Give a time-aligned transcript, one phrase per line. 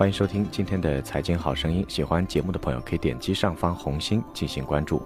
[0.00, 1.84] 欢迎收听今天的财经好声音。
[1.86, 5.02] 喜欢节目的朋友可以点击上方红心进行关注。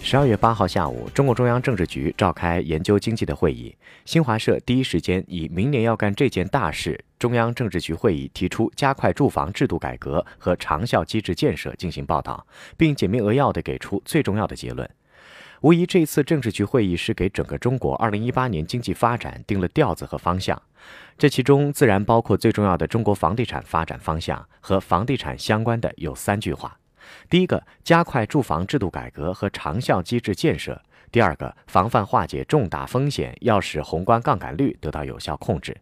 [0.00, 3.76] 十二月八号下午，中共中央政治局召开研究经济的会议。
[4.06, 12.46] 新华社第一时间以“明年要干这件大事”，中央政治局会议提出加快住房制度改革和长效机制建设进行报道，
[12.78, 14.88] 并简明扼要地给出最重要的结论。
[15.62, 20.60] 无疑，这次政治局会议是给整个中国二零一八年经济发展定了调子和方向。
[21.18, 26.74] 这其中自然包括最重要的中国房地产发展方向和房地产相关的有三句话。
[27.28, 30.72] 第一个，加快住房制度改革和长效机制建设；
[31.12, 35.74] 第二个，防范化解重大风险，要使宏观杠杆率得到有效控制；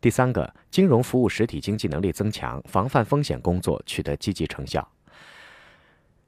[0.00, 4.88] 第三个，金融服务实体经济能力增强，防范风险工作取得积极成效。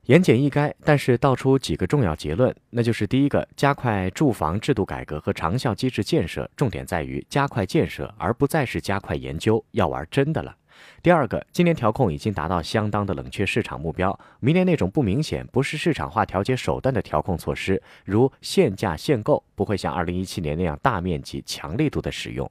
[0.09, 10.57] 言简意赅，但是道出几个重要结论，那就是第一个，加快住房制度改革和长效机制建设，重点在于加快建设，而不再是加快研究，要玩真的了。
[11.03, 22.51] 第二个，今年调控已经达到相当的冷却市场目标，明年那种不明显、不是市场化调节手段的调控措施，如限价限购，不会像二零一七年那样大面积、强力度的使用。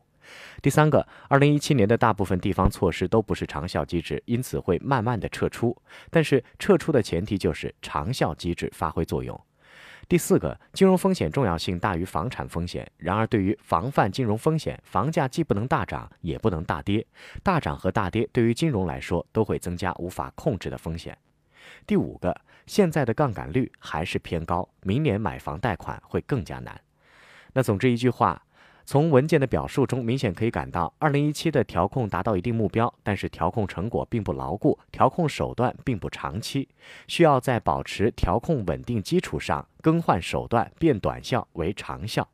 [0.61, 5.75] 第三个，二零一七年的大部分地方措施都不是长效机制，因此会慢慢的撤出，
[6.09, 9.39] 但是撤出的前提就是长效机制发挥作用。
[10.09, 12.89] 第四个，金融风险重要性大于房产风险。
[12.95, 17.05] 然而，对于防范金融风险，房价既不能大涨，也不能大跌。
[17.43, 21.17] 大涨和大跌对于金融来说都会增加无法控制的风险。
[21.85, 26.79] 第五个，现在的杠杆率还是偏高，明年买房贷款会更加难。
[27.51, 28.41] 那总之一句话。
[28.87, 36.69] 从文件的表述中，明显可以感到，二零一七的调控达到一定目标，但是调控成果并不牢固，调控手段并不长期，
[37.05, 42.25] 需要在保持调控稳定基础上更换手段，变短效为长效。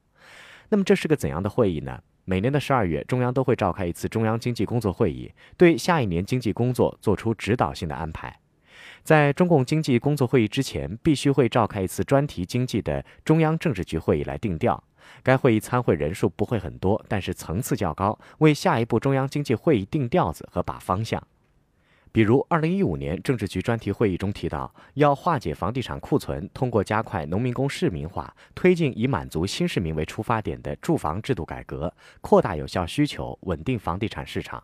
[0.69, 1.99] 那么这是个怎样的会议呢？
[2.23, 8.39] 每年的十二月，中央都会召开一次中央经济工作会议，对下一年经济工作做出指导性的安排。
[9.01, 14.83] 在中共经济工作会议之前，必须会召开一次专题经济的中央政治局会议来定调。
[15.23, 21.21] 该会议参会人数不会很多，但是层次较高，为下一步中央经济会议定调子和把方向。
[22.11, 31.91] 比如，二零一五年政治局专题会议中提到，要化解房地产库存，通过加快农民工市民化，推进以满足新市民为出发点的住房制度改革，
[32.21, 34.63] 扩大有效需求，稳定房地产市场。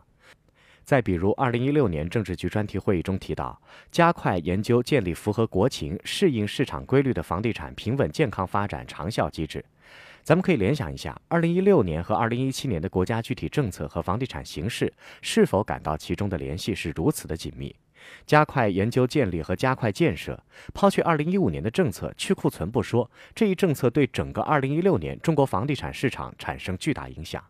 [0.90, 3.56] 再比如，二零一六年政治局专题会议中提到，
[3.92, 9.64] 加快研究建立符合国情、适应市场规律的房地产平稳健康发展长效机制。
[10.24, 14.92] 咱们可以联想一下，二零一六年和二零一七年的国家具体政策和房地产形势，
[15.22, 17.72] 是否感到其中的联系是如此的紧密？
[18.26, 20.42] 加快研究建立和加快建设，
[20.74, 27.40] 抛去二零一五年的政策去库存不说，这一政策对整个二零一六年中国房地产市场产生巨大影响。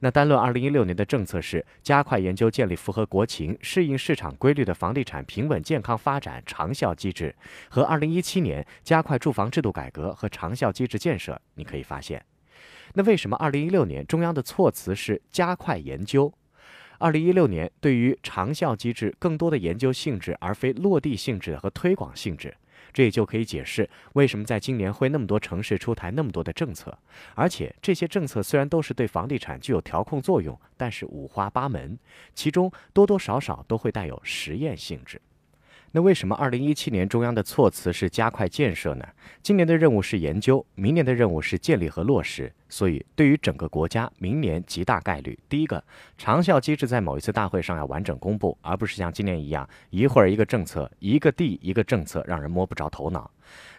[0.00, 7.34] 那单论二零一六年的政策是加快研究建立符合国情、适应市场规律的房地产平稳健康发展长效机制，
[7.68, 12.24] 和二零一七年加快住房制度改革和长效机制建设，你可以发现，
[12.94, 16.32] 那为什么二零一六年中央的措辞是加快研究？
[16.98, 22.56] 二零一六年对于长效机制更多的研究性质，而非落地性质和推广性质。
[22.96, 26.96] 这也就可以解释为什么在今年会那么多城市出台那么多的政策，
[27.34, 31.98] 而且这些政策虽然都是对房地产具有调控作用，但是五花八门，
[32.34, 35.20] 其中多多少少都会带有实验性质。
[35.96, 39.08] 那为什么二零一七年中央的措辞是加快建设呢？
[39.42, 42.52] 今年的任务是研究，明年的任务是建立和落实。
[42.68, 45.82] 所以，对于整个国家，明年极大概率，第一个
[46.18, 53.30] 长效机制在某一次大会上要完整公布，而不是像今年一样一会儿一个政策，一个地一个政策，让人摸不着头脑。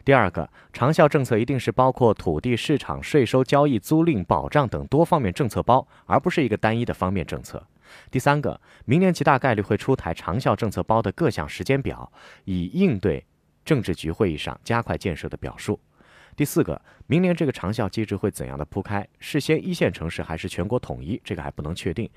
[0.04, 7.62] 第二个长效政策一定是包括土地市场、税收、交易、租赁、保障等多方面政策包，而不是一个单一的方面政策。
[8.10, 12.12] 第三个，明年极大概率会出台长效政策包的各项时间表，
[12.46, 13.26] 以应对
[13.66, 15.80] 政治局会议上加快建设的表述。
[16.36, 19.08] 第四个，明年这个长效机制会怎样的铺开？
[19.20, 21.20] 是先一线城市还是全国统一？
[21.24, 22.08] 这个还不能确定，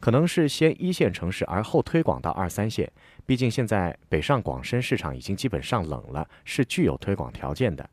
[0.00, 2.90] 可能是先一线城市，而后推广到二三线。
[3.26, 7.86] 毕竟现在北上广深市场已经基本上冷了，是具有推广条件的。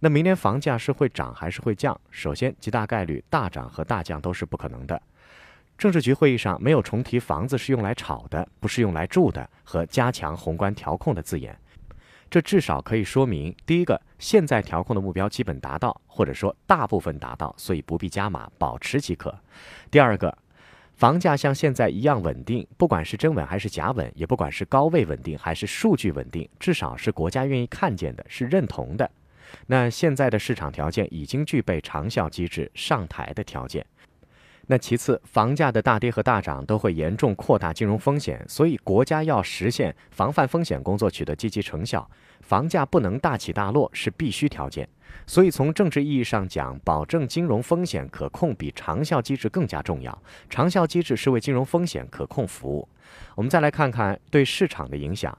[0.00, 1.98] 那明年房价是会涨还是会降？
[2.10, 5.00] 首先，极大概率大涨和大降都是不可能的。
[5.78, 11.54] 政治局会议上没有重提房子是用来炒的，不是用来住的和加强宏观调控的字眼，
[12.30, 19.30] 这至少可以说明：第一个，现在调控的目标基本达到，或者说大部分达到，所以不必加码，保持即可；
[19.90, 20.36] 第二个，
[20.94, 29.10] 房价像现在一样稳定，不管是真稳还是假稳，也不管是高位稳定还是数据稳定，至少是国家愿意看见的，是认同的。
[29.66, 33.84] 那现在的市场条件已经具备长效机制上台的条件。
[34.68, 42.10] 那其次，房价的大跌和大涨都会严重扩大金融风险，所以国家要实现防范风险工作取得积极成效，
[42.40, 44.88] 房价不能大起大落是必须条件。
[45.24, 50.22] 所以从政治意义上讲，保证金融风险可控比长效机制更加重要。
[50.50, 52.88] 长效机制是为金融风险可控服务。
[53.36, 55.36] 我们再来看看对市场的影响。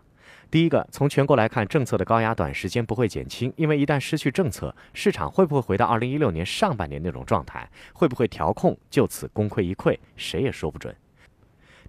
[0.50, 7.70] 第一个，从全国来看，政策的高压短时间不会减轻，因为一旦失去政策，市场会不会回到二零一六年上半年那种状态？
[7.94, 9.98] 会不会调控就此功亏一篑？
[10.16, 10.96] 谁也说不准。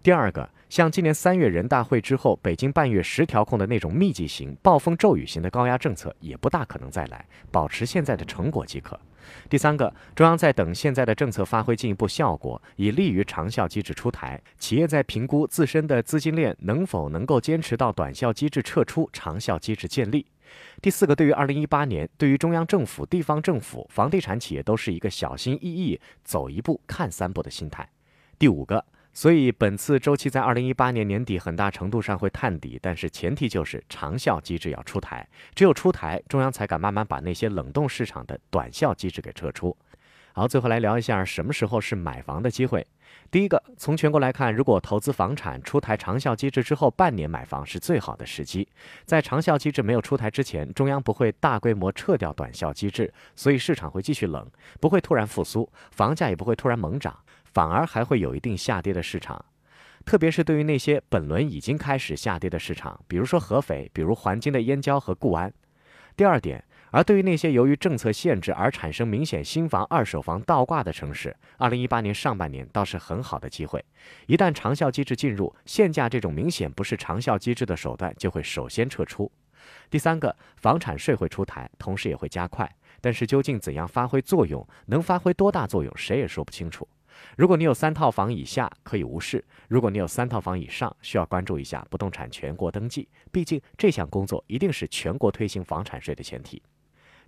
[0.02, 8.98] 第二个，像今年三月人大会之后，北京半月十调控的那种密集型、暴风骤雨型的高压政策，也不大可能再来，保持现在的成果即可。
[9.48, 14.38] 第三个，中央在等现在的政策发挥进一步效果，以利于长效机制出台。
[14.58, 20.26] 企业在评估自身的资金链能否能够坚持到短效机制撤出，长效机制建立。
[20.82, 27.88] 第四个，对于二零一八年，对于中央政府、地方政府、房地产企业都是一个小心翼翼、走一步看三步的心态。
[28.38, 28.84] 第五个。
[29.20, 35.26] 所以，本次周期在二零一八年年底很大程度上会探底，但是前提就是长效机制要出台，
[35.56, 39.76] 只有出台，中央才敢慢慢把那些冷冻市场的短效机制给撤出。
[40.34, 42.86] 好，最后来聊一下什么时候是买房的机会。
[43.28, 48.68] 第一个，从全国来看，如果投资房产出台长效机制之后半年买房是最好的时机。
[49.04, 54.48] 在长效机制没有出台之前，中央不会大规模撤掉短效机制，所以市场会继续冷，
[54.78, 57.18] 不会突然复苏，房价也不会突然猛涨。
[57.52, 59.44] 反而还会有一定下跌的市场，
[60.04, 65.52] 特别是对于那些本轮已经开始下跌的市场，比如说合肥，比如环京的燕郊和固安。
[66.16, 73.84] 第二点，而对于那些由于政策限制而产生明显新房、二手房倒挂的城市，二零一八年上半年倒是很好的机会。
[74.26, 79.30] 一旦长效机制进入，限价这种明显不是长效机制的手段就会首先撤出。
[79.90, 82.68] 第三个，房产税会出台，同时也会加快，
[83.00, 86.88] 但是究竟怎样发挥作用，能发挥多大作用，谁也说不清楚。
[87.36, 93.08] 如果你有三套房以下，可以无视；如果你有三套房以上，需要关注一下不动产全国登记。
[93.30, 96.62] 毕竟这项工作一定是全国推行房产税的前提。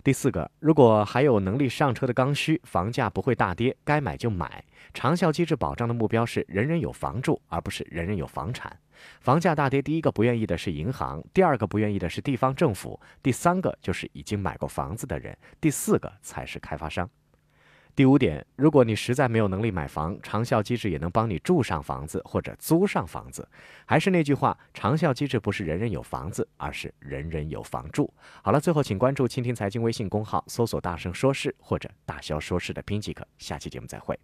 [0.03, 4.65] 第四个，如果还有能力上车的刚需，房价不会大跌，该买就买。
[4.95, 8.75] 长效机制保障的目标是人人有房住，而不是人人有房产。
[9.19, 17.07] 房价大跌，第一个不愿意的是银行，第二个不愿意的是地方政府，第三个就是已经买过房子的人，第四个才是开发商。
[17.93, 23.47] 第五点，如果你实在没有能力买房，长效机制也能帮你住上房子或者租上房子。
[23.85, 28.11] 还是那句话，长效机制不是人人有房子，而是人人有房住。
[28.41, 33.27] 好了，最后请关注蜻蜓财经微信公号，搜索“大声说事”或者“大肖说事”的拼即可。
[33.37, 34.17] 下期节目再会。